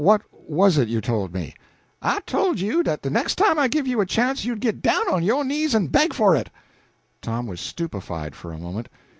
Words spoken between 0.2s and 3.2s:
was it you told me?" "I tole you dat de